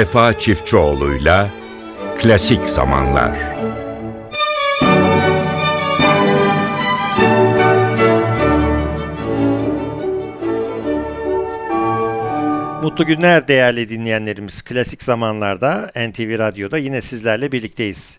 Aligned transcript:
Vefa 0.00 0.38
Çiftçioğlu'yla 0.38 1.50
Klasik 2.18 2.64
Zamanlar 2.64 3.38
Mutlu 12.82 13.06
günler 13.06 13.48
değerli 13.48 13.88
dinleyenlerimiz. 13.88 14.62
Klasik 14.62 15.02
zamanlarda 15.02 15.90
NTV 16.08 16.38
Radyo'da 16.38 16.78
yine 16.78 17.00
sizlerle 17.00 17.52
birlikteyiz. 17.52 18.18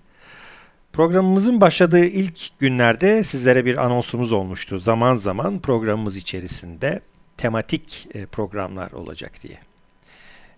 Programımızın 0.94 1.62
başladığı 1.62 2.06
ilk 2.06 2.60
günlerde 2.60 3.24
sizlere 3.24 3.66
bir 3.66 3.86
anonsumuz 3.86 4.32
olmuştu. 4.32 4.80
Zaman 4.80 5.16
zaman 5.16 5.60
programımız 5.60 6.18
içerisinde 6.18 7.02
tematik 7.38 8.08
e, 8.14 8.26
programlar 8.26 8.92
olacak 8.92 9.32
diye. 9.44 9.71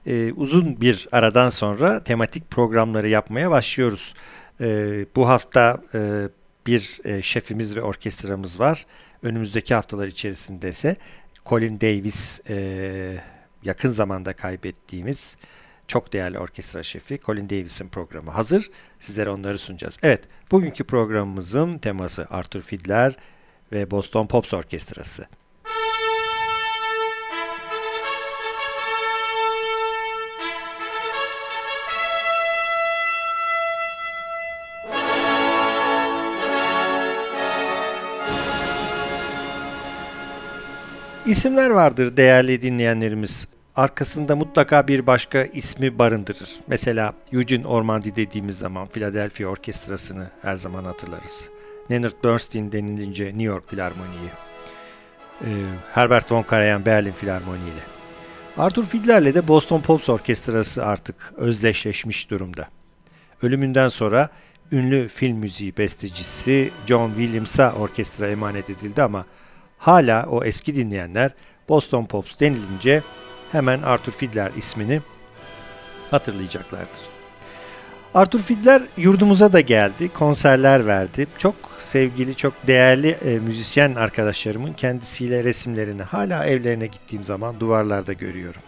Ee, 0.07 0.33
uzun 0.33 0.81
bir 0.81 1.07
aradan 1.11 1.49
sonra 1.49 2.03
tematik 2.03 2.51
programları 2.51 3.09
yapmaya 3.09 3.51
başlıyoruz. 3.51 4.13
Ee, 4.61 5.05
bu 5.15 5.29
hafta 5.29 5.81
e, 5.93 5.99
bir 6.67 6.99
e, 7.03 7.21
şefimiz 7.21 7.75
ve 7.75 7.81
orkestramız 7.81 8.59
var. 8.59 8.85
Önümüzdeki 9.23 9.73
haftalar 9.73 10.07
içerisinde 10.07 10.69
ise 10.69 10.95
Colin 11.45 11.81
Davis 11.81 12.41
e, 12.49 13.23
yakın 13.63 13.89
zamanda 13.89 14.33
kaybettiğimiz 14.33 15.37
çok 15.87 16.13
değerli 16.13 16.39
orkestra 16.39 16.83
şefi 16.83 17.19
Colin 17.25 17.49
Davis'in 17.49 17.87
programı 17.87 18.31
hazır. 18.31 18.69
Sizlere 18.99 19.29
onları 19.29 19.59
sunacağız. 19.59 19.97
Evet, 20.03 20.23
bugünkü 20.51 20.83
programımızın 20.83 21.77
teması 21.77 22.27
Arthur 22.29 22.61
Fiedler 22.61 23.15
ve 23.71 23.91
Boston 23.91 24.27
Pops 24.27 24.53
Orkestrası. 24.53 25.27
İsimler 41.25 41.69
vardır 41.69 42.17
değerli 42.17 42.61
dinleyenlerimiz. 42.61 43.47
Arkasında 43.75 44.35
mutlaka 44.35 44.87
bir 44.87 45.07
başka 45.07 45.43
ismi 45.43 45.99
barındırır. 45.99 46.49
Mesela 46.67 47.13
Eugene 47.31 47.67
Ormandy 47.67 48.15
dediğimiz 48.15 48.57
zaman 48.57 48.87
Philadelphia 48.87 49.45
Orkestrası'nı 49.45 50.29
her 50.41 50.55
zaman 50.55 50.83
hatırlarız. 50.83 51.49
Leonard 51.91 52.23
Bernstein 52.23 52.71
denilince 52.71 53.25
New 53.25 53.43
York 53.43 53.69
Filarmoniyi. 53.69 54.29
Ee, 55.41 55.47
Herbert 55.93 56.31
von 56.31 56.43
Karajan 56.43 56.85
Berlin 56.85 57.11
Filarmoniyi 57.11 57.65
ile. 57.73 57.83
Arthur 58.57 58.85
Fiedler'le 58.85 59.33
de 59.33 59.47
Boston 59.47 59.81
Pops 59.81 60.09
Orkestrası 60.09 60.85
artık 60.85 61.33
özdeşleşmiş 61.37 62.29
durumda. 62.29 62.67
Ölümünden 63.41 63.87
sonra 63.87 64.29
ünlü 64.71 65.07
film 65.07 65.37
müziği 65.37 65.77
bestecisi 65.77 66.71
John 66.87 67.09
Williams'a 67.09 67.73
orkestra 67.73 68.27
emanet 68.29 68.69
edildi 68.69 69.03
ama 69.03 69.25
hala 69.83 70.25
o 70.29 70.43
eski 70.43 70.75
dinleyenler 70.75 71.31
Boston 71.69 72.05
Pops 72.05 72.39
denilince 72.39 73.03
hemen 73.51 73.81
Arthur 73.81 74.11
Fiedler 74.11 74.51
ismini 74.57 75.01
hatırlayacaklardır. 76.11 76.99
Arthur 78.13 78.39
Fiedler 78.39 78.81
yurdumuza 78.97 79.53
da 79.53 79.59
geldi, 79.59 80.09
konserler 80.13 80.87
verdi. 80.87 81.27
Çok 81.37 81.55
sevgili, 81.79 82.35
çok 82.35 82.53
değerli 82.67 83.09
e, 83.09 83.39
müzisyen 83.39 83.95
arkadaşlarımın 83.95 84.73
kendisiyle 84.73 85.43
resimlerini 85.43 86.03
hala 86.03 86.45
evlerine 86.45 86.85
gittiğim 86.85 87.23
zaman 87.23 87.59
duvarlarda 87.59 88.13
görüyorum. 88.13 88.61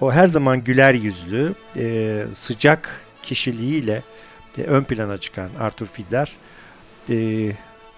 O 0.00 0.12
her 0.12 0.26
zaman 0.26 0.64
güler 0.64 0.94
yüzlü, 0.94 1.54
e, 1.76 2.24
sıcak 2.34 3.04
kişiliğiyle 3.22 4.02
e, 4.58 4.62
ön 4.62 4.84
plana 4.84 5.18
çıkan 5.18 5.50
Arthur 5.60 5.86
Fiedler 5.86 6.32
e, 7.10 7.16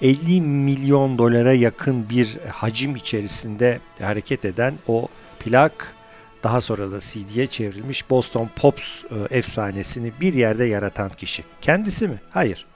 50 0.03 0.41
milyon 0.41 1.19
dolara 1.19 1.53
yakın 1.53 2.11
bir 2.11 2.38
hacim 2.53 2.97
içerisinde 2.97 3.81
hareket 3.99 4.44
eden 4.44 4.75
o 4.87 5.09
plak 5.41 5.94
daha 6.43 6.61
sonra 6.61 6.93
da 6.93 7.00
CD'ye 7.00 7.47
çevrilmiş 7.47 8.10
Boston 8.10 8.50
Pops 8.56 9.05
e, 9.05 9.37
efsanesini 9.39 10.12
bir 10.21 10.34
yerde 10.34 10.65
yaratan 10.65 11.10
kişi. 11.10 11.44
Kendisi 11.60 12.09
mi? 12.09 12.21
Hayır. 12.31 12.66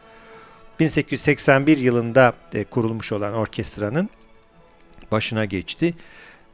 1881 0.81 1.79
yılında 1.79 2.33
e, 2.55 2.65
kurulmuş 2.65 3.13
olan 3.13 3.35
orkestranın 3.35 4.11
başına 5.13 5.45
geçti 5.45 5.95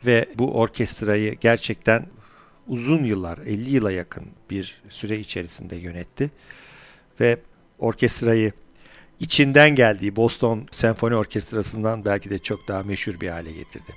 ve 0.06 0.26
bu 0.34 0.58
orkestrayı 0.58 1.34
gerçekten 1.34 2.06
uzun 2.66 3.04
yıllar, 3.04 3.38
50 3.38 3.70
yıla 3.70 3.92
yakın 3.92 4.24
bir 4.50 4.82
süre 4.88 5.18
içerisinde 5.18 5.76
yönetti 5.76 6.30
ve 7.20 7.38
orkestrayı 7.78 8.52
içinden 9.20 9.74
geldiği 9.74 10.16
Boston 10.16 10.66
Senfoni 10.70 11.14
Orkestrası'ndan 11.14 12.04
belki 12.04 12.30
de 12.30 12.38
çok 12.38 12.68
daha 12.68 12.82
meşhur 12.82 13.20
bir 13.20 13.28
hale 13.28 13.52
getirdi. 13.52 13.92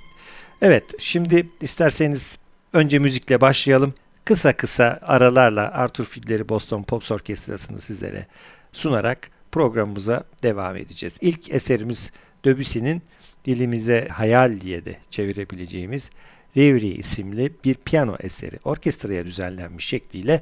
Evet, 0.62 0.84
şimdi 0.98 1.48
isterseniz 1.60 2.38
önce 2.72 2.98
müzikle 2.98 3.40
başlayalım. 3.40 3.94
Kısa 4.24 4.56
kısa 4.56 4.98
aralarla 5.02 5.72
Arthur 5.72 6.04
Fiedler'i 6.04 6.48
Boston 6.48 6.82
Pops 6.82 7.10
Orkestrası'nı 7.10 7.80
sizlere 7.80 8.26
sunarak 8.72 9.30
programımıza 9.52 10.24
devam 10.42 10.76
edeceğiz. 10.76 11.18
İlk 11.20 11.50
eserimiz 11.50 12.12
Debussy'nin 12.44 13.02
dilimize 13.44 14.08
hayal 14.08 14.60
diye 14.60 14.84
de 14.84 14.96
çevirebileceğimiz 15.10 16.10
Reverie 16.56 16.94
isimli 16.94 17.52
bir 17.64 17.74
piyano 17.74 18.16
eseri 18.20 18.58
orkestraya 18.64 19.26
düzenlenmiş 19.26 19.86
şekliyle 19.86 20.40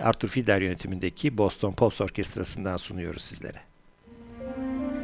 Arthur 0.00 0.28
Fiedler 0.28 0.60
yönetimindeki 0.60 1.38
Boston 1.38 1.72
Pops 1.72 2.00
Orkestrası'ndan 2.00 2.76
sunuyoruz 2.76 3.22
sizlere. 3.22 3.71
Thank 4.44 4.96
you. 4.96 5.01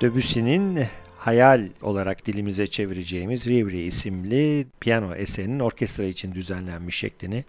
Debussy'nin 0.00 0.86
hayal 1.18 1.68
olarak 1.82 2.26
dilimize 2.26 2.66
çevireceğimiz 2.66 3.46
Rivri 3.46 3.80
isimli 3.80 4.66
piyano 4.80 5.14
eserinin 5.14 5.60
orkestra 5.60 6.04
için 6.04 6.34
düzenlenmiş 6.34 6.96
şeklini 6.96 7.44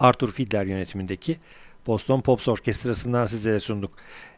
Arthur 0.00 0.32
Fiedler 0.32 0.66
yönetimindeki 0.66 1.36
Boston 1.86 2.20
Pops 2.20 2.48
Orkestrası'ndan 2.48 3.26
sizlere 3.26 3.60
sunduk. 3.60 3.92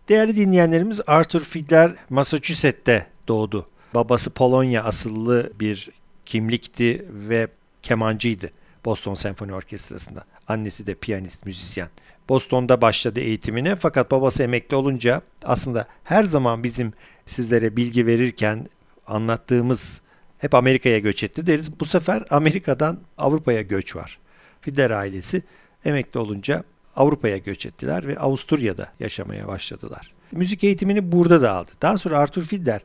Değerli 0.08 0.37
dinleyenlerimiz 0.37 1.00
Arthur 1.06 1.41
Fiedler 1.41 1.93
Massachusetts'te 2.11 3.06
doğdu. 3.29 3.69
Babası 3.94 4.31
Polonya 4.31 4.85
asıllı 4.85 5.52
bir 5.61 5.88
kimlikti 6.26 7.06
ve 7.11 7.49
kemancıydı 7.82 8.50
Boston 8.85 9.14
Senfoni 9.14 9.55
Orkestrası'nda. 9.55 10.25
Annesi 10.49 10.87
de 10.87 10.94
piyanist, 10.94 11.47
müzisyen. 11.47 11.88
Boston'da 12.29 12.81
başladı 12.81 13.21
eğitimine 13.21 13.76
fakat 13.76 14.11
babası 14.11 14.43
emekli 14.43 14.76
olunca 14.76 15.23
aslında 15.44 15.87
her 16.05 16.25
zaman 16.25 16.65
bizim 16.65 16.93
sizlere 17.26 17.76
bilgi 17.76 18.06
verirken 18.06 18.67
anlattığımız 19.06 20.00
hep 20.38 20.55
Amerika'ya 20.55 20.99
göç 20.99 21.23
etti 21.23 21.47
deriz. 21.47 21.81
Bu 21.81 21.85
sefer 21.85 22.23
Amerika'dan 22.31 22.99
Avrupa'ya 23.19 23.62
göç 23.62 23.97
var. 23.97 24.19
Fiedler 24.61 24.91
ailesi 24.91 25.43
emekli 25.85 26.21
olunca 26.21 26.65
Avrupa'ya 26.97 27.37
göç 27.37 27.67
ettiler 27.67 28.06
ve 28.06 28.19
Avusturya'da 28.19 28.88
yaşamaya 29.00 29.49
başladılar. 29.49 30.15
Müzik 30.32 30.65
eğitimini 30.65 31.12
burada 31.12 31.43
da 31.43 31.53
aldı. 31.53 31.71
Daha 31.82 31.99
sonra 31.99 32.19
Arthur 32.19 32.43
Fiedler 32.43 32.81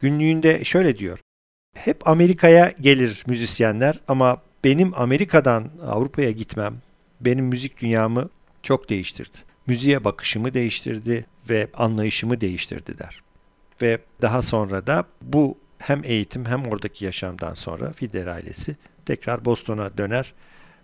günlüğünde 0.00 0.64
şöyle 0.64 0.98
diyor. 0.98 1.18
Hep 1.76 2.08
Amerika'ya 2.08 2.72
gelir 2.80 3.24
müzisyenler 3.26 4.00
ama 4.08 4.42
benim 4.64 4.92
Amerika'dan 4.96 5.70
Avrupa'ya 5.86 6.30
gitmem 6.30 6.74
benim 7.20 7.44
müzik 7.44 7.80
dünyamı 7.80 8.28
çok 8.62 8.90
değiştirdi. 8.90 9.38
Müziğe 9.66 10.04
bakışımı 10.04 10.54
değiştirdi 10.54 11.26
ve 11.48 11.68
anlayışımı 11.74 12.40
değiştirdi 12.40 12.98
der. 12.98 13.22
Ve 13.82 13.98
daha 14.22 14.42
sonra 14.42 14.86
da 14.86 15.04
bu 15.22 15.58
hem 15.78 16.00
eğitim 16.04 16.44
hem 16.44 16.66
oradaki 16.66 17.04
yaşamdan 17.04 17.54
sonra 17.54 17.92
Fiedler 17.92 18.26
ailesi 18.26 18.76
tekrar 19.06 19.44
Boston'a 19.44 19.98
döner 19.98 20.34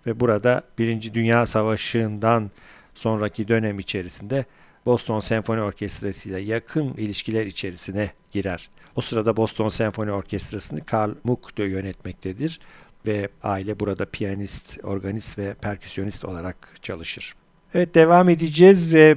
ve 0.07 0.21
burada 0.21 0.63
Birinci 0.79 1.15
Dünya 1.15 1.47
Savaşı'ndan 1.47 2.51
sonraki 2.95 3.49
dönem 3.49 3.79
içerisinde 3.79 4.45
Boston 4.87 5.21
Senfoni 5.21 5.61
Orkestrası 5.61 6.29
ile 6.29 6.41
yakın 6.41 6.95
ilişkiler 6.95 7.47
içerisine 7.47 8.11
girer. 8.31 8.71
O 8.97 9.01
sırada 9.01 9.37
Boston 9.37 9.69
Senfoni 9.69 10.13
Orkestrası'nı 10.13 10.85
Karl 10.85 11.15
Muck 11.25 11.59
da 11.59 11.65
yönetmektedir 11.65 12.61
ve 13.07 13.29
aile 13.43 13.81
burada 13.81 14.07
piyanist, 14.07 14.79
organist 14.85 15.39
ve 15.39 15.55
perküsyonist 15.55 16.25
olarak 16.25 16.57
çalışır. 16.83 17.35
Evet 17.77 17.95
devam 17.95 18.29
edeceğiz 18.29 18.93
ve 18.93 19.17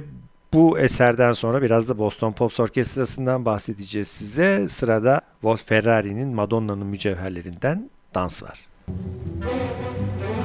bu 0.52 0.78
eserden 0.78 1.32
sonra 1.32 1.62
biraz 1.62 1.88
da 1.88 1.98
Boston 1.98 2.32
Pops 2.32 2.60
Orkestrası'ndan 2.60 3.44
bahsedeceğiz 3.44 4.08
size. 4.08 4.68
Sırada 4.68 5.20
Wolf 5.40 5.66
Ferrari'nin 5.66 6.28
Madonna'nın 6.28 6.86
mücevherlerinden 6.86 7.90
dans 8.14 8.42
var. 8.42 8.60
Müzik 8.88 10.39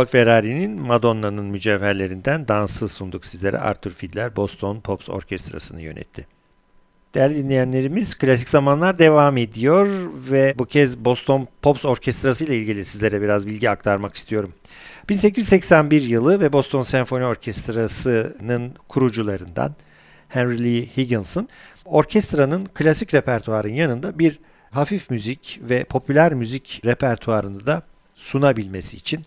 Wolf 0.00 0.12
Ferrari'nin 0.12 0.80
Madonna'nın 0.80 1.44
mücevherlerinden 1.44 2.48
dansı 2.48 2.88
sunduk 2.88 3.26
sizlere. 3.26 3.58
Arthur 3.58 3.90
Fiedler 3.90 4.36
Boston 4.36 4.80
Pops 4.80 5.08
Orkestrası'nı 5.08 5.82
yönetti. 5.82 6.26
Değerli 7.14 7.36
dinleyenlerimiz 7.36 8.18
klasik 8.18 8.48
zamanlar 8.48 8.98
devam 8.98 9.36
ediyor 9.36 9.88
ve 10.30 10.54
bu 10.58 10.66
kez 10.66 11.04
Boston 11.04 11.48
Pops 11.62 11.84
Orkestrası 11.84 12.44
ile 12.44 12.56
ilgili 12.56 12.84
sizlere 12.84 13.22
biraz 13.22 13.46
bilgi 13.46 13.70
aktarmak 13.70 14.16
istiyorum. 14.16 14.54
1881 15.08 16.02
yılı 16.02 16.40
ve 16.40 16.52
Boston 16.52 16.82
Senfoni 16.82 17.24
Orkestrası'nın 17.24 18.74
kurucularından 18.88 19.74
Henry 20.28 20.64
Lee 20.64 20.86
Higgins'ın 20.96 21.48
orkestranın 21.84 22.66
klasik 22.74 23.14
repertuarın 23.14 23.72
yanında 23.72 24.18
bir 24.18 24.38
hafif 24.70 25.10
müzik 25.10 25.60
ve 25.62 25.84
popüler 25.84 26.34
müzik 26.34 26.82
repertuarını 26.84 27.66
da 27.66 27.82
sunabilmesi 28.14 28.96
için 28.96 29.24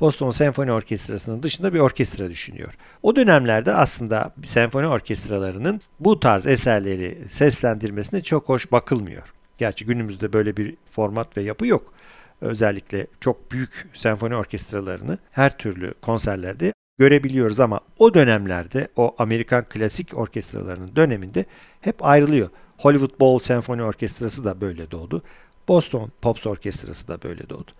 Boston 0.00 0.30
Senfoni 0.30 0.72
Orkestrası'nın 0.72 1.42
dışında 1.42 1.74
bir 1.74 1.78
orkestra 1.78 2.30
düşünüyor. 2.30 2.74
O 3.02 3.16
dönemlerde 3.16 3.74
aslında 3.74 4.34
senfoni 4.44 4.86
orkestralarının 4.86 5.80
bu 6.00 6.20
tarz 6.20 6.46
eserleri 6.46 7.18
seslendirmesine 7.28 8.22
çok 8.22 8.48
hoş 8.48 8.72
bakılmıyor. 8.72 9.34
Gerçi 9.58 9.86
günümüzde 9.86 10.32
böyle 10.32 10.56
bir 10.56 10.76
format 10.90 11.36
ve 11.36 11.42
yapı 11.42 11.66
yok. 11.66 11.92
Özellikle 12.40 13.06
çok 13.20 13.52
büyük 13.52 13.88
senfoni 13.94 14.36
orkestralarını 14.36 15.18
her 15.30 15.58
türlü 15.58 15.94
konserlerde 15.94 16.72
görebiliyoruz 16.98 17.60
ama 17.60 17.80
o 17.98 18.14
dönemlerde 18.14 18.88
o 18.96 19.14
Amerikan 19.18 19.64
klasik 19.64 20.18
orkestralarının 20.18 20.96
döneminde 20.96 21.44
hep 21.80 22.04
ayrılıyor. 22.04 22.50
Hollywood 22.78 23.20
Bowl 23.20 23.46
Senfoni 23.46 23.82
Orkestrası 23.82 24.44
da 24.44 24.60
böyle 24.60 24.90
doğdu. 24.90 25.22
Boston 25.68 26.12
Pops 26.22 26.46
Orkestrası 26.46 27.08
da 27.08 27.22
böyle 27.22 27.48
doğdu. 27.48 27.70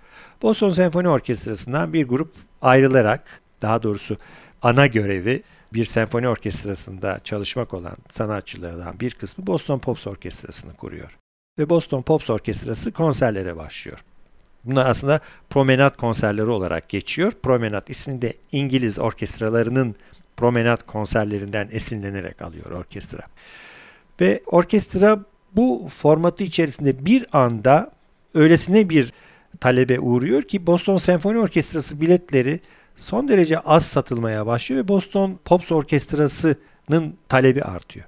Boston 0.43 0.71
Senfoni 0.71 1.09
Orkestrası'ndan 1.09 1.93
bir 1.93 2.09
grup 2.09 2.35
ayrılarak, 2.63 3.41
daha 3.63 3.83
doğrusu 3.83 4.17
ana 4.63 4.87
görevi 4.87 5.43
bir 5.73 5.85
senfoni 5.85 6.29
orkestrasında 6.29 7.21
çalışmak 7.25 7.75
olan 7.75 7.97
sanatçılardan 8.13 9.01
bir 9.01 9.11
kısmı 9.11 9.47
Boston 9.47 9.79
Pops 9.79 10.07
Orkestrası'nı 10.07 10.75
kuruyor. 10.75 11.19
Ve 11.59 11.69
Boston 11.69 12.03
Pops 12.03 12.31
Orkestrası 12.31 12.93
konserlere 12.93 13.57
başlıyor. 13.57 14.05
Bunlar 14.65 14.87
aslında 14.87 15.21
promenat 15.51 15.97
konserleri 15.97 16.47
olarak 16.47 16.89
geçiyor. 16.89 17.33
Promenat 17.43 17.91
isminde 17.91 18.33
İngiliz 18.53 18.99
orkestralarının 18.99 19.95
promenat 20.37 20.87
konserlerinden 20.87 21.69
esinlenerek 21.73 22.43
alıyor 22.43 22.71
orkestra. 22.71 23.23
Ve 24.21 24.43
orkestra 24.47 25.25
bu 25.59 25.89
formatı 25.89 26.45
içerisinde 26.45 27.07
bir 27.07 27.27
anda 27.33 27.91
öylesine 28.35 28.89
bir 28.89 29.13
talebe 29.61 30.01
uğruyor 30.01 30.43
ki 30.43 30.67
Boston 30.67 30.99
Senfoni 30.99 31.39
Orkestrası 31.39 32.01
biletleri 32.01 32.61
son 32.97 33.29
derece 33.29 33.59
az 33.59 33.87
satılmaya 33.87 34.47
başlıyor 34.47 34.83
ve 34.85 34.89
Boston 34.89 35.39
Pops 35.45 35.73
Orkestrası'nın 35.73 37.15
talebi 37.29 37.63
artıyor. 37.63 38.07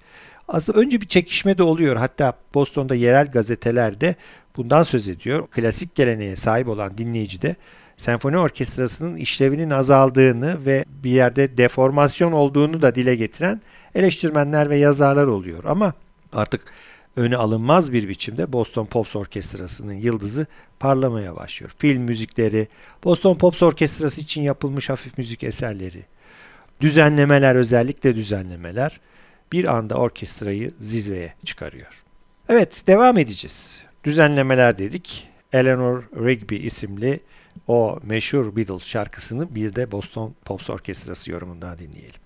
Aslında 0.48 0.80
önce 0.80 1.00
bir 1.00 1.06
çekişme 1.06 1.58
de 1.58 1.62
oluyor. 1.62 1.96
Hatta 1.96 2.32
Boston'da 2.54 2.94
yerel 2.94 3.26
gazetelerde 3.26 4.14
bundan 4.56 4.82
söz 4.82 5.08
ediyor. 5.08 5.46
Klasik 5.46 5.94
geleneğe 5.94 6.36
sahip 6.36 6.68
olan 6.68 6.98
dinleyici 6.98 7.42
de 7.42 7.56
senfoni 7.96 8.38
orkestrasının 8.38 9.16
işlevinin 9.16 9.70
azaldığını 9.70 10.66
ve 10.66 10.84
bir 10.88 11.10
yerde 11.10 11.58
deformasyon 11.58 12.32
olduğunu 12.32 12.82
da 12.82 12.94
dile 12.94 13.16
getiren 13.16 13.60
eleştirmenler 13.94 14.70
ve 14.70 14.76
yazarlar 14.76 15.26
oluyor. 15.26 15.64
Ama 15.64 15.92
artık 16.32 16.72
öne 17.16 17.36
alınmaz 17.36 17.92
bir 17.92 18.08
biçimde 18.08 18.52
Boston 18.52 18.86
Pops 18.86 19.16
Orkestrası'nın 19.16 19.92
yıldızı 19.92 20.46
parlamaya 20.80 21.36
başlıyor. 21.36 21.72
Film 21.78 22.02
müzikleri, 22.02 22.68
Boston 23.04 23.34
Pops 23.34 23.62
Orkestrası 23.62 24.20
için 24.20 24.42
yapılmış 24.42 24.90
hafif 24.90 25.18
müzik 25.18 25.42
eserleri, 25.42 26.04
düzenlemeler 26.80 27.54
özellikle 27.54 28.16
düzenlemeler 28.16 29.00
bir 29.52 29.76
anda 29.76 29.94
orkestrayı 29.94 30.70
zirveye 30.78 31.34
çıkarıyor. 31.44 32.02
Evet 32.48 32.86
devam 32.86 33.18
edeceğiz. 33.18 33.78
Düzenlemeler 34.04 34.78
dedik. 34.78 35.28
Eleanor 35.52 36.02
Rigby 36.02 36.56
isimli 36.56 37.20
o 37.66 38.00
meşhur 38.02 38.56
Beatles 38.56 38.86
şarkısını 38.86 39.54
bir 39.54 39.74
de 39.74 39.92
Boston 39.92 40.34
Pops 40.44 40.70
Orkestrası 40.70 41.30
yorumundan 41.30 41.78
dinleyelim. 41.78 42.19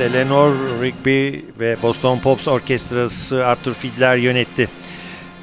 Evet, 0.00 0.14
Eleanor 0.14 0.54
Rigby 0.82 1.40
ve 1.60 1.76
Boston 1.82 2.18
Pops 2.18 2.48
Orkestrası 2.48 3.46
Arthur 3.46 3.74
Fiedler 3.74 4.16
yönetti. 4.16 4.68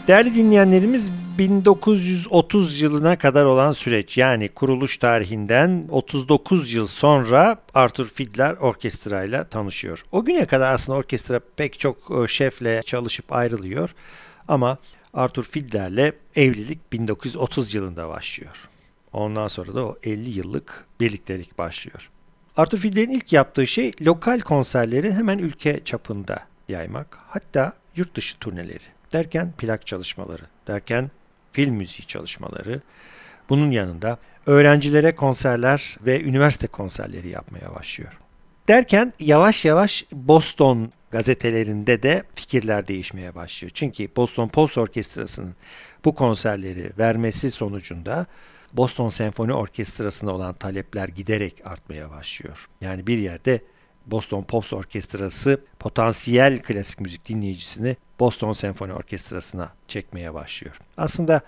Değerli 0.07 0.35
dinleyenlerimiz 0.35 1.11
1930 1.37 2.81
yılına 2.81 3.17
kadar 3.17 3.45
olan 3.45 3.71
süreç 3.71 4.17
yani 4.17 4.49
kuruluş 4.49 4.97
tarihinden 4.97 5.85
39 5.89 6.73
yıl 6.73 6.87
sonra 6.87 7.57
Arthur 7.73 8.07
Fiedler 8.07 8.53
orkestra 8.53 9.43
tanışıyor. 9.43 10.05
O 10.11 10.25
güne 10.25 10.45
kadar 10.45 10.73
aslında 10.73 10.97
orkestra 10.97 11.41
pek 11.55 11.79
çok 11.79 11.97
e, 12.23 12.27
şefle 12.27 12.81
çalışıp 12.85 13.33
ayrılıyor 13.33 13.89
ama 14.47 14.77
Arthur 15.13 15.43
Fiedler'le 15.43 16.11
evlilik 16.35 16.93
1930 16.93 17.73
yılında 17.73 18.09
başlıyor. 18.09 18.69
Ondan 19.13 19.47
sonra 19.47 19.75
da 19.75 19.85
o 19.85 19.97
50 20.03 20.29
yıllık 20.29 20.85
birliktelik 20.99 21.57
başlıyor. 21.57 22.09
Arthur 22.57 22.77
Fiedler'in 22.77 23.11
ilk 23.11 23.33
yaptığı 23.33 23.67
şey 23.67 23.91
lokal 24.01 24.39
konserleri 24.39 25.13
hemen 25.13 25.37
ülke 25.37 25.83
çapında 25.85 26.39
yaymak. 26.69 27.17
Hatta 27.27 27.73
yurt 27.95 28.15
dışı 28.15 28.37
turneleri. 28.37 28.83
Derken 29.13 29.51
plak 29.57 29.87
çalışmaları, 29.87 30.43
derken 30.67 31.11
film 31.51 31.75
müziği 31.75 32.07
çalışmaları. 32.07 32.81
Bunun 33.49 33.71
yanında 33.71 34.17
öğrencilere 34.45 35.15
konserler 35.15 35.97
ve 36.01 36.21
üniversite 36.21 36.67
konserleri 36.67 37.29
yapmaya 37.29 37.75
başlıyor. 37.75 38.11
Derken 38.67 39.13
yavaş 39.19 39.65
yavaş 39.65 40.05
Boston 40.11 40.91
gazetelerinde 41.11 42.03
de 42.03 42.23
fikirler 42.35 42.87
değişmeye 42.87 43.35
başlıyor. 43.35 43.71
Çünkü 43.75 44.07
Boston 44.15 44.47
Post 44.47 44.77
Orkestrası'nın 44.77 45.55
bu 46.05 46.15
konserleri 46.15 46.91
vermesi 46.97 47.51
sonucunda 47.51 48.25
Boston 48.73 49.10
Senfoni 49.10 49.53
Orkestrası'na 49.53 50.31
olan 50.31 50.53
talepler 50.53 51.07
giderek 51.07 51.62
artmaya 51.65 52.12
başlıyor. 52.12 52.69
Yani 52.81 53.07
bir 53.07 53.17
yerde 53.17 53.62
Boston 54.05 54.43
Pops 54.43 54.73
Orkestrası 54.73 55.62
potansiyel 55.79 56.60
klasik 56.60 56.99
müzik 57.01 57.27
dinleyicisini 57.27 57.97
Boston 58.19 58.53
Senfoni 58.53 58.93
Orkestrası'na 58.93 59.73
çekmeye 59.88 60.34
başlıyor. 60.34 60.77
Aslında 60.97 61.41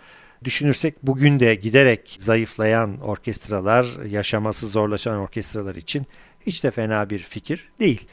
düşünürsek 0.43 1.03
bugün 1.03 1.39
de 1.39 1.55
giderek 1.55 2.15
zayıflayan 2.19 2.99
orkestralar, 2.99 4.05
yaşaması 4.05 4.67
zorlaşan 4.67 5.17
orkestralar 5.17 5.75
için 5.75 6.05
hiç 6.45 6.63
de 6.63 6.71
fena 6.71 7.09
bir 7.09 7.19
fikir 7.19 7.71
değil. 7.79 8.07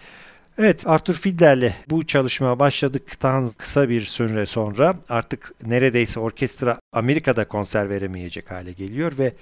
Evet 0.63 0.87
Arthur 0.87 1.15
Fiedler'le 1.15 1.73
bu 1.91 2.07
çalışma 2.07 2.59
başladıktan 2.59 3.51
kısa 3.59 3.89
bir 3.89 4.01
süre 4.01 4.47
sonra 4.47 4.95
artık 5.09 5.53
neredeyse 5.67 6.21
orkestra 6.21 6.79
Amerika'da 6.93 7.49
konser 7.49 7.91
veremeyecek 7.91 8.51
hale 8.51 8.73
geliyor 8.73 9.19
ve 9.19 9.33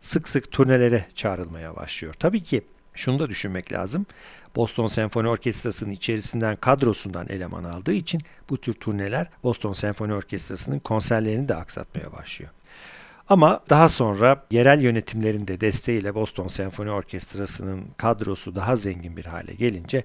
sık 0.00 0.28
sık 0.28 0.52
turnelere 0.52 1.06
çağrılmaya 1.14 1.76
başlıyor. 1.76 2.14
Tabii 2.18 2.42
ki 2.42 2.62
şunu 2.94 3.18
da 3.18 3.28
düşünmek 3.28 3.72
lazım. 3.72 4.06
Boston 4.56 4.86
Senfoni 4.86 5.28
Orkestrası'nın 5.28 5.90
içerisinden 5.90 6.56
kadrosundan 6.56 7.26
eleman 7.28 7.64
aldığı 7.64 7.94
için 7.94 8.20
bu 8.50 8.56
tür 8.56 8.72
turneler 8.72 9.26
Boston 9.42 9.72
Senfoni 9.72 10.14
Orkestrası'nın 10.14 10.78
konserlerini 10.78 11.48
de 11.48 11.54
aksatmaya 11.54 12.12
başlıyor. 12.12 12.50
Ama 13.28 13.60
daha 13.70 13.88
sonra 13.88 14.44
yerel 14.50 14.80
yönetimlerin 14.80 15.46
de 15.46 15.60
desteğiyle 15.60 16.14
Boston 16.14 16.48
Senfoni 16.48 16.90
Orkestrası'nın 16.90 17.84
kadrosu 17.96 18.54
daha 18.54 18.76
zengin 18.76 19.16
bir 19.16 19.24
hale 19.24 19.54
gelince 19.54 20.04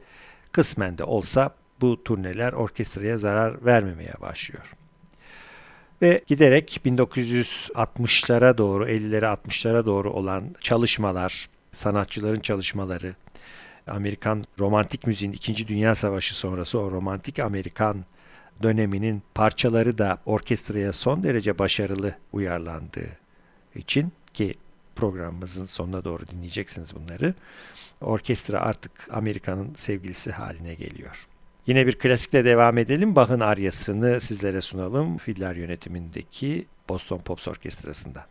kısmen 0.52 0.98
de 0.98 1.04
olsa 1.04 1.56
bu 1.82 2.04
turneler 2.04 2.54
orkestraya 2.54 3.18
zarar 3.18 3.66
vermemeye 3.66 4.14
başlıyor. 4.22 4.74
Ve 6.02 6.22
giderek 6.28 6.82
1960'lara 6.86 8.58
doğru, 8.58 8.88
50'lere 8.88 9.26
60'lara 9.26 9.86
doğru 9.86 10.12
olan 10.12 10.44
çalışmalar, 10.62 11.50
sanatçıların 11.72 12.40
çalışmaları, 12.40 13.16
Amerikan 13.88 14.44
romantik 14.60 15.08
müziğin 15.08 15.32
2. 15.32 15.68
Dünya 15.68 15.96
Savaşı 15.96 16.36
sonrası 16.36 16.80
o 16.80 16.92
romantik 16.92 17.40
Amerikan 17.40 18.06
döneminin 18.64 19.24
parçaları 19.36 19.98
da 19.98 20.18
orkestraya 20.26 20.94
son 20.94 21.24
derece 21.24 21.60
başarılı 21.60 22.16
uyarlandığı 22.34 23.10
için 23.76 24.12
ki 24.34 24.56
programımızın 24.96 25.66
sonuna 25.66 26.04
doğru 26.04 26.28
dinleyeceksiniz 26.28 26.96
bunları. 26.96 27.34
Orkestra 28.02 28.60
artık 28.62 28.92
Amerika'nın 29.12 29.74
sevgilisi 29.76 30.32
haline 30.32 30.74
geliyor. 30.74 31.28
Yine 31.68 31.88
bir 31.88 32.00
klasikle 32.00 32.46
devam 32.46 32.78
edelim. 32.78 33.16
Bach'ın 33.16 33.40
aryasını 33.40 34.22
sizlere 34.22 34.62
sunalım. 34.62 35.18
Filler 35.18 35.56
yönetimindeki 35.56 36.66
Boston 36.90 37.20
Pops 37.20 37.48
Orkestrası'nda. 37.48 38.26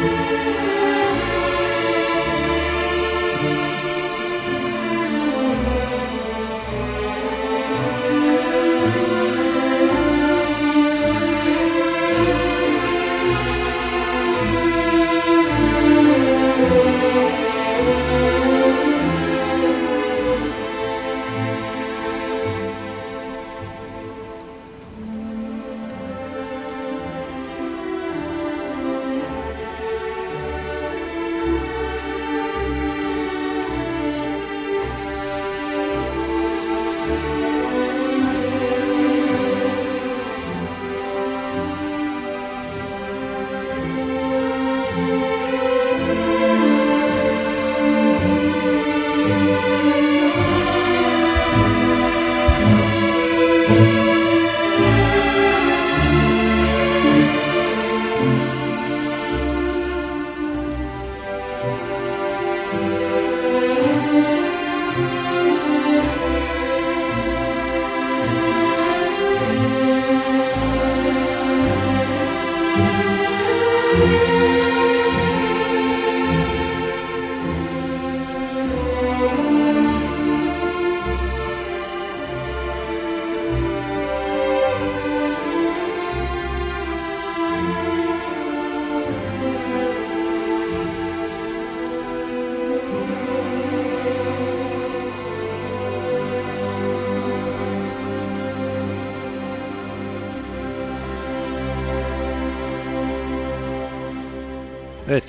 Música 0.00 0.67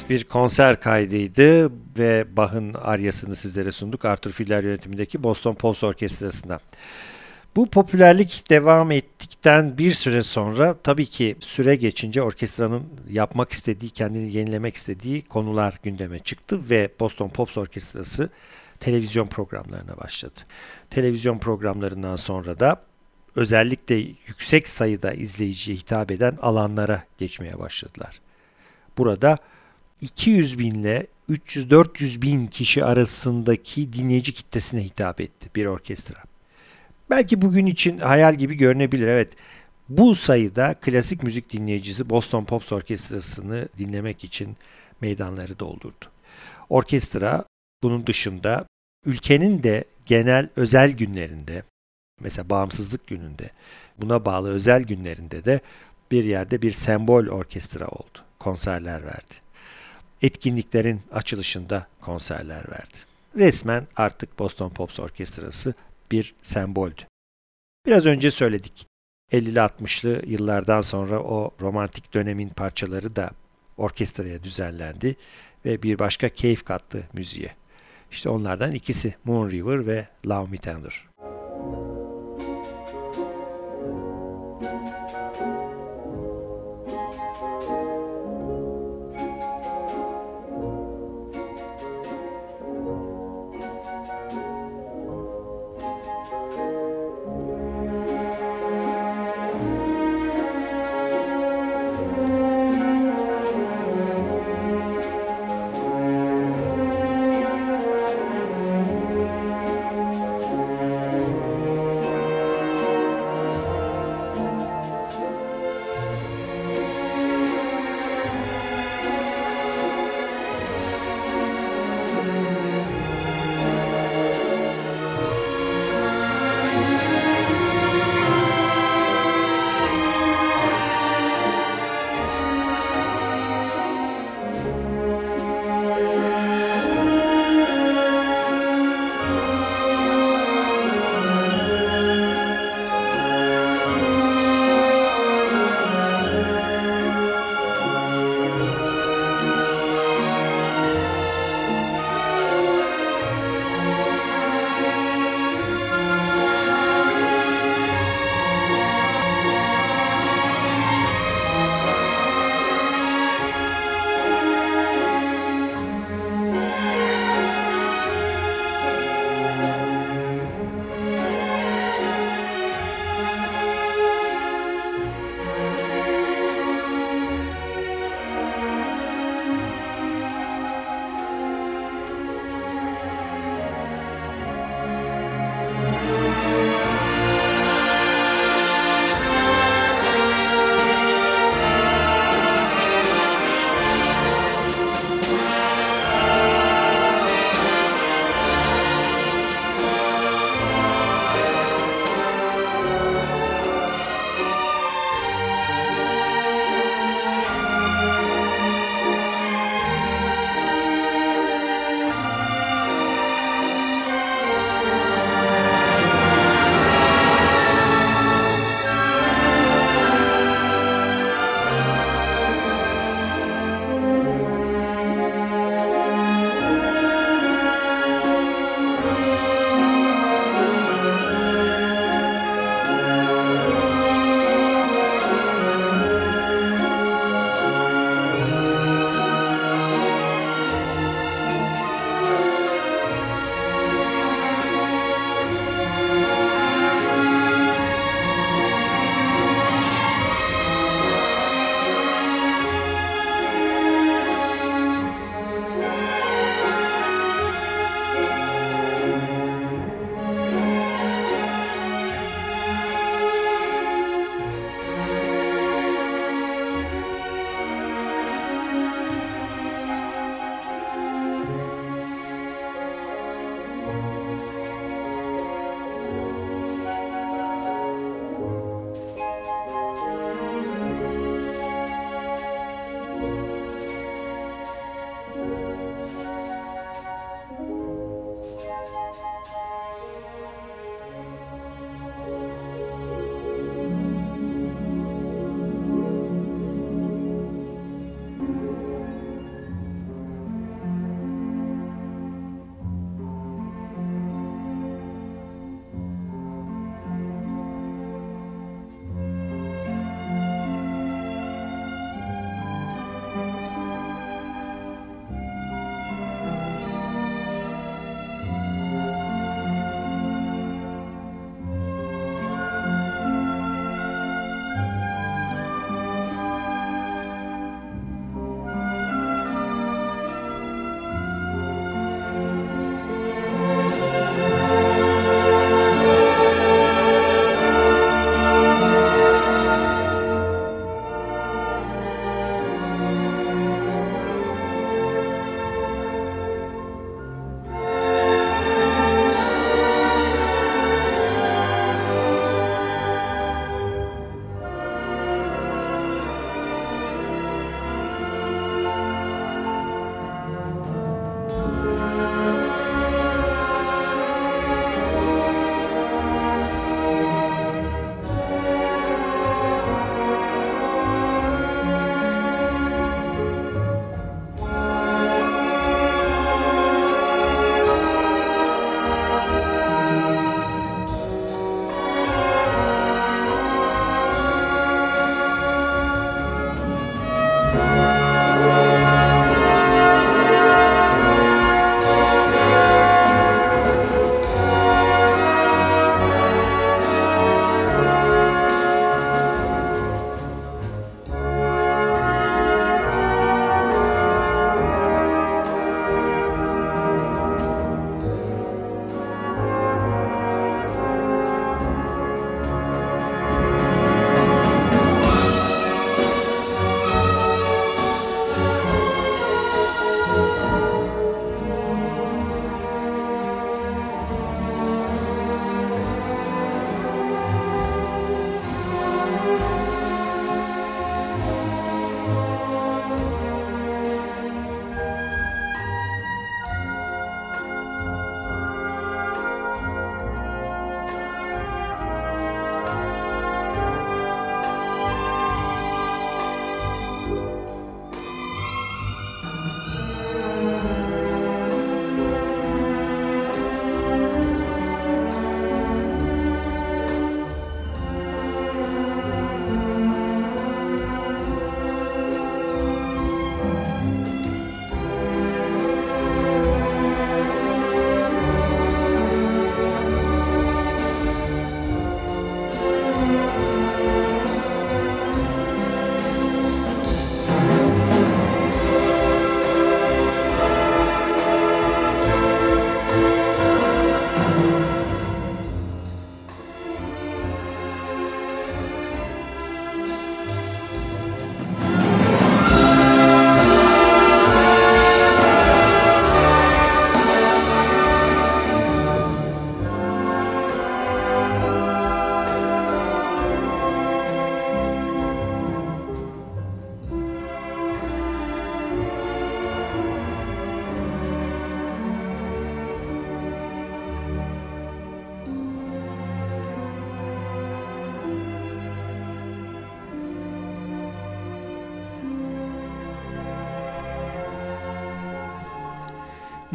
bir 0.09 0.23
konser 0.23 0.81
kaydıydı 0.81 1.71
ve 1.97 2.37
Bach'ın 2.37 2.73
aryasını 2.73 3.35
sizlere 3.35 3.71
sunduk 3.71 4.05
Arthur 4.05 4.31
Filler 4.31 4.63
yönetimindeki 4.63 5.23
Boston 5.23 5.55
Pops 5.55 5.83
Orkestrası'nda. 5.83 6.59
Bu 7.55 7.69
popülerlik 7.69 8.49
devam 8.49 8.91
ettikten 8.91 9.77
bir 9.77 9.91
süre 9.91 10.23
sonra 10.23 10.75
tabii 10.83 11.05
ki 11.05 11.35
süre 11.39 11.75
geçince 11.75 12.21
orkestranın 12.21 12.83
yapmak 13.09 13.51
istediği, 13.51 13.91
kendini 13.91 14.33
yenilemek 14.33 14.75
istediği 14.75 15.21
konular 15.21 15.79
gündeme 15.83 16.19
çıktı 16.19 16.69
ve 16.69 16.89
Boston 16.99 17.29
Pops 17.29 17.57
Orkestrası 17.57 18.29
televizyon 18.79 19.27
programlarına 19.27 19.97
başladı. 19.97 20.39
Televizyon 20.89 21.39
programlarından 21.39 22.15
sonra 22.15 22.59
da 22.59 22.81
özellikle 23.35 23.95
yüksek 24.27 24.67
sayıda 24.67 25.13
izleyiciye 25.13 25.77
hitap 25.77 26.11
eden 26.11 26.37
alanlara 26.41 27.03
geçmeye 27.17 27.59
başladılar. 27.59 28.21
Burada 28.97 29.37
200 30.01 30.59
bin 30.59 30.75
ile 30.75 31.07
300-400 31.29 32.21
bin 32.21 32.47
kişi 32.47 32.85
arasındaki 32.85 33.93
dinleyici 33.93 34.33
kitlesine 34.33 34.83
hitap 34.83 35.21
etti 35.21 35.49
bir 35.55 35.65
orkestra. 35.65 36.23
Belki 37.09 37.41
bugün 37.41 37.65
için 37.65 37.97
hayal 37.97 38.35
gibi 38.35 38.55
görünebilir. 38.55 39.07
Evet 39.07 39.33
bu 39.89 40.15
sayıda 40.15 40.73
klasik 40.73 41.23
müzik 41.23 41.53
dinleyicisi 41.53 42.09
Boston 42.09 42.45
Pops 42.45 42.71
Orkestrası'nı 42.71 43.67
dinlemek 43.77 44.23
için 44.23 44.57
meydanları 45.01 45.59
doldurdu. 45.59 46.05
Orkestra 46.69 47.43
bunun 47.83 48.07
dışında 48.07 48.65
ülkenin 49.05 49.63
de 49.63 49.83
genel 50.05 50.49
özel 50.55 50.91
günlerinde 50.91 51.63
mesela 52.19 52.49
bağımsızlık 52.49 53.07
gününde 53.07 53.49
buna 53.97 54.25
bağlı 54.25 54.49
özel 54.49 54.83
günlerinde 54.83 55.45
de 55.45 55.59
bir 56.11 56.23
yerde 56.23 56.61
bir 56.61 56.71
sembol 56.71 57.27
orkestra 57.27 57.87
oldu. 57.87 58.19
Konserler 58.39 59.03
verdi 59.03 59.48
etkinliklerin 60.21 61.01
açılışında 61.11 61.87
konserler 62.01 62.71
verdi. 62.71 62.97
Resmen 63.37 63.87
artık 63.95 64.39
Boston 64.39 64.69
Pops 64.69 64.99
Orkestrası 64.99 65.73
bir 66.11 66.35
semboldü. 66.41 67.01
Biraz 67.85 68.05
önce 68.05 68.31
söyledik. 68.31 68.87
50'li 69.31 69.59
60'lı 69.59 70.21
yıllardan 70.25 70.81
sonra 70.81 71.19
o 71.19 71.51
romantik 71.61 72.13
dönemin 72.13 72.49
parçaları 72.49 73.15
da 73.15 73.31
orkestraya 73.77 74.43
düzenlendi 74.43 75.15
ve 75.65 75.83
bir 75.83 75.99
başka 75.99 76.29
keyif 76.29 76.65
kattı 76.65 77.07
müziğe. 77.13 77.55
İşte 78.11 78.29
onlardan 78.29 78.71
ikisi 78.71 79.15
Moon 79.23 79.51
River 79.51 79.87
ve 79.87 80.07
Love 80.27 80.51
Me 80.51 80.57
Tender. 80.57 81.09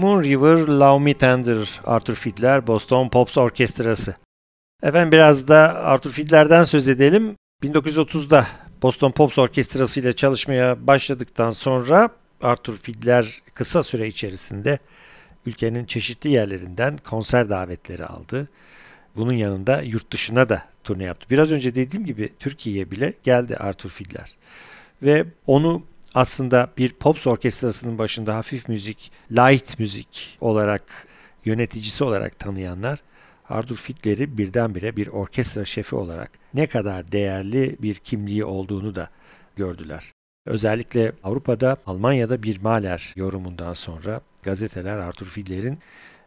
Moon 0.05 0.23
River, 0.23 0.57
Love 0.57 1.05
Me 1.05 1.15
Tender, 1.15 1.81
Arthur 1.85 2.15
Fiedler, 2.15 2.67
Boston 2.67 3.09
Pops 3.09 3.39
Orkestrası. 3.39 4.15
Efendim 4.83 5.13
biraz 5.13 5.49
da 5.49 5.85
Arthur 5.85 6.11
Fiedler'den 6.11 6.65
söz 6.65 6.89
edelim. 6.89 7.37
1930'da 7.63 8.47
Boston 8.83 9.11
Pops 9.11 9.39
Orkestrası 9.39 10.01
ile 10.01 10.13
çalışmaya 10.13 10.87
başladıktan 10.87 11.51
sonra 11.51 12.09
Arthur 12.43 12.77
Fiedler 12.77 13.43
kısa 13.55 13.83
süre 13.83 14.09
içerisinde 14.09 14.79
ülkenin 15.47 15.85
çeşitli 15.85 16.31
yerlerinden 16.31 16.97
konser 16.97 17.51
davetleri 17.51 18.07
aldı. 18.07 18.49
Bunun 19.17 19.33
yanında 19.33 19.83
yurt 19.83 20.13
dışına 20.13 20.49
da 20.49 20.63
turne 20.85 21.05
yaptı. 21.05 21.27
Biraz 21.31 21.53
önce 21.53 21.75
dediğim 21.75 22.07
gibi 22.07 22.33
Türkiye'ye 22.39 22.91
bile 22.91 23.13
geldi 23.23 23.57
Arthur 23.57 23.91
Fiedler. 23.91 24.37
Ve 25.03 25.25
onu 25.47 25.83
aslında 26.15 26.69
bir 26.79 26.93
pops 26.93 27.27
orkestrasının 27.27 27.99
başında 27.99 28.37
hafif 28.37 28.69
müzik, 28.69 29.13
light 29.31 29.79
müzik 29.79 30.39
olarak 30.41 31.09
yöneticisi 31.45 32.05
olarak 32.05 32.39
tanıyanlar 32.39 33.03
Arthur 33.49 33.77
Fiedler'i 33.77 34.39
birdenbire 34.39 34.97
bir 34.97 35.07
orkestra 35.07 35.65
şefi 35.65 35.97
olarak 35.97 36.31
ne 36.55 36.67
kadar 36.67 37.13
değerli 37.13 37.77
bir 37.83 37.95
kimliği 37.95 38.45
olduğunu 38.45 38.95
da 38.95 39.09
gördüler. 39.57 40.13
Özellikle 40.47 41.13
Avrupa'da, 41.25 41.77
Almanya'da 41.87 42.43
bir 42.43 42.61
Mahler 42.61 43.13
yorumundan 43.17 43.75
sonra 43.75 44.21
gazeteler 44.43 44.97
Arthur 44.97 45.27
Fiedler'in 45.27 45.79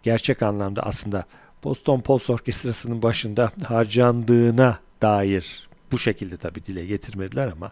gerçek 0.04 0.44
anlamda 0.44 0.84
aslında 0.84 1.26
Boston 1.64 2.02
Pops 2.02 2.30
Orkestrası'nın 2.30 3.02
başında 3.02 3.52
harcandığına 3.64 4.80
dair 5.02 5.68
bu 5.92 6.00
şekilde 6.00 6.38
tabii 6.38 6.66
dile 6.66 6.86
getirmediler 6.86 7.48
ama 7.48 7.72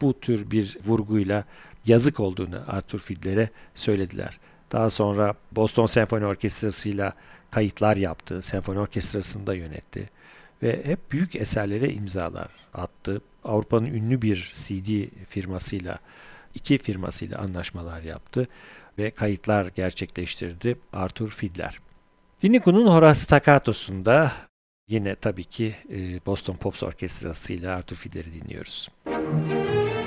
bu 0.00 0.20
tür 0.20 0.50
bir 0.50 0.78
vurguyla 0.84 1.44
yazık 1.86 2.20
olduğunu 2.20 2.64
Arthur 2.66 2.98
Fiedler'e 2.98 3.50
söylediler. 3.74 4.38
Daha 4.72 4.90
sonra 4.90 5.34
Boston 5.52 5.86
Senfoni 5.86 6.26
Orkestrası'yla 6.26 7.12
kayıtlar 7.50 7.96
yaptı, 7.96 8.42
senfoni 8.42 8.78
orkestrasını 8.78 9.46
da 9.46 9.54
yönetti 9.54 10.10
ve 10.62 10.84
hep 10.84 11.12
büyük 11.12 11.36
eserlere 11.36 11.92
imzalar 11.92 12.48
attı. 12.74 13.20
Avrupa'nın 13.44 13.86
ünlü 13.86 14.22
bir 14.22 14.50
CD 14.54 15.08
firmasıyla, 15.28 15.98
iki 16.54 16.78
firmasıyla 16.78 17.38
anlaşmalar 17.38 18.02
yaptı 18.02 18.46
ve 18.98 19.10
kayıtlar 19.10 19.66
gerçekleştirdi 19.66 20.76
Arthur 20.92 21.30
Fiedler. 21.30 21.80
Diniku'nun 22.42 22.86
Horace 22.86 23.20
Staccato'sunda 23.20 24.32
yine 24.88 25.14
tabii 25.14 25.44
ki 25.44 25.74
Boston 26.26 26.56
Pops 26.56 26.82
Orkestrası 26.82 27.52
ile 27.52 27.70
Arthur 27.70 27.96
Fiedler'i 27.96 28.34
dinliyoruz. 28.34 28.88
Müzik 29.06 29.97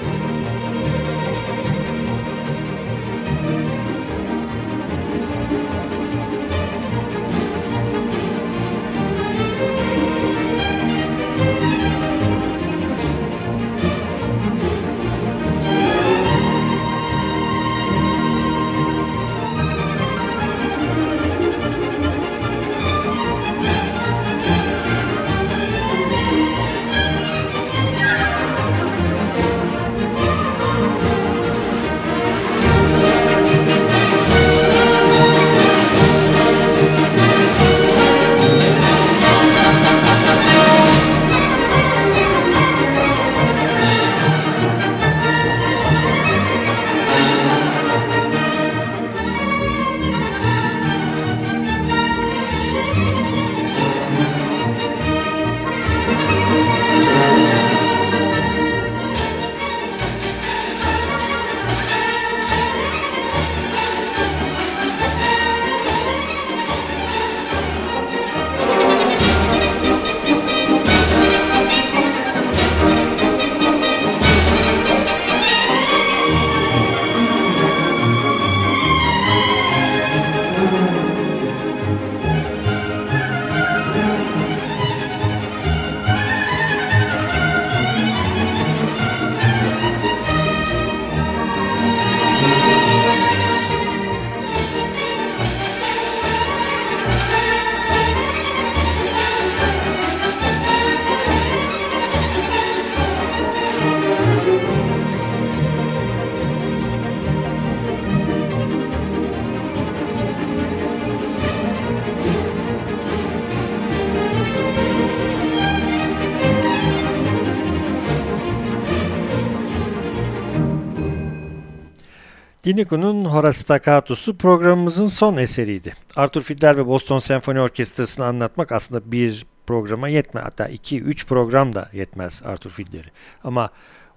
Diniku'nun 122.72 123.26
Horace 123.26 123.60
Staccato'su 123.60 124.38
programımızın 124.38 125.08
son 125.08 125.38
eseriydi. 125.38 125.94
Arthur 126.16 126.42
Fiedler 126.42 126.78
ve 126.78 126.88
Boston 126.88 127.20
Senfoni 127.20 127.62
Orkestrası'nı 127.62 128.26
anlatmak 128.26 128.72
aslında 128.72 129.12
bir 129.12 129.46
programa 129.68 130.08
yetmez. 130.08 130.44
Hatta 130.44 130.70
2-3 130.70 131.26
program 131.26 131.76
da 131.76 131.90
yetmez 131.94 132.42
Arthur 132.46 132.70
Fiedler'i. 132.70 133.08
Ama 133.44 133.70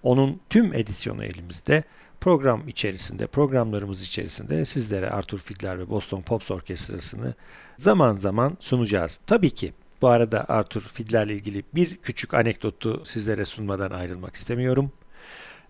onun 0.02 0.40
tüm 0.50 0.74
edisyonu 0.74 1.24
elimizde. 1.24 1.82
Program 2.20 2.68
içerisinde, 2.68 3.26
programlarımız 3.26 4.02
içerisinde 4.02 4.64
sizlere 4.64 5.10
Arthur 5.10 5.38
Fiedler 5.38 5.78
ve 5.78 5.90
Boston 5.90 6.22
Pops 6.22 6.50
Orkestrası'nı 6.50 7.34
zaman 7.76 8.16
zaman 8.16 8.56
sunacağız. 8.60 9.20
Tabii 9.26 9.50
ki 9.50 9.72
bu 10.02 10.08
arada 10.08 10.44
Arthur 10.48 10.80
Fiedler'le 10.80 11.30
ilgili 11.30 11.64
bir 11.74 11.96
küçük 11.96 12.34
anekdotu 12.34 13.02
sizlere 13.04 13.44
sunmadan 13.44 13.90
ayrılmak 13.90 14.34
istemiyorum. 14.34 14.92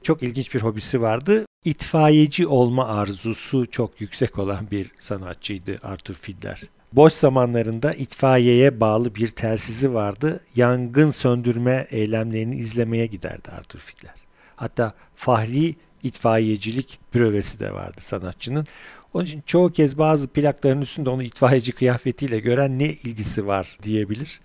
Çok 0.05 0.23
ilginç 0.23 0.55
bir 0.55 0.61
hobisi 0.61 1.01
vardı 1.01 1.47
itfaiyeci 1.65 2.47
olma 2.47 2.87
arzusu 2.87 3.71
çok 3.71 4.01
yüksek 4.01 4.39
olan 4.39 4.71
bir 4.71 4.91
sanatçıydı 4.99 5.79
Arthur 5.83 6.15
Fiedler. 6.15 6.63
Boş 6.93 7.13
zamanlarında 7.13 7.93
itfaiyeye 7.93 8.81
bağlı 8.81 9.15
bir 9.15 9.29
telsizi 9.29 9.95
vardı. 9.95 10.41
Yangın 10.57 11.11
söndürme 11.11 11.87
eylemlerini 11.91 12.57
izlemeye 12.57 13.07
giderdi 13.07 13.51
Arthur 13.51 13.79
Fiedler. 13.79 14.15
Hatta 14.57 14.93
fahri 15.15 15.77
itfaiyecilik 16.03 16.99
bürövesi 17.15 17.61
de 17.61 17.73
vardı 17.73 18.01
sanatçının. 18.01 18.67
Onun 19.15 19.25
için 19.25 19.43
çoğu 19.47 19.73
kez 19.73 19.99
bazı 19.99 20.29
plakların 20.29 20.81
üstünde 20.81 21.11
onu 21.11 21.23
itfaiyeci 21.23 21.73
kıyafetiyle 21.73 22.39
gören 22.39 22.79
ne 22.79 22.87
ilgisi 22.87 23.47
var 23.47 23.79
diyebilir. 23.83 24.41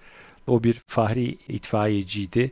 O 0.48 0.64
bir 0.64 0.82
fahri 0.88 1.38
itfaiyeciydi 1.48 2.52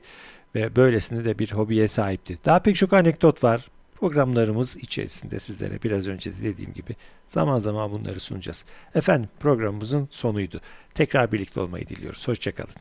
ve 0.56 0.76
böylesine 0.76 1.26
de 1.26 1.40
bir 1.40 1.52
hobiye 1.52 1.88
sahipti. 1.88 2.38
Daha 2.46 2.60
pek 2.60 2.76
çok 2.76 2.94
anekdot 2.94 3.44
var. 3.44 3.66
Programlarımız 4.00 4.76
içerisinde 4.76 5.40
sizlere 5.40 5.84
biraz 5.84 6.08
önce 6.08 6.32
de 6.32 6.44
dediğim 6.44 6.74
gibi 6.74 6.96
zaman 7.28 7.60
zaman 7.60 7.92
bunları 7.92 8.20
sunacağız. 8.20 8.66
Efendim 8.96 9.30
programımızın 9.40 10.08
sonuydu. 10.12 10.62
Tekrar 10.94 11.32
birlikte 11.32 11.60
olmayı 11.60 11.88
diliyoruz. 11.88 12.28
Hoşçakalın. 12.28 12.76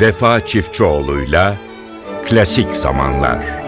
Vefa 0.00 0.46
Çiftçioğlu'yla 0.46 1.56
Klasik 2.28 2.72
Zamanlar 2.72 3.66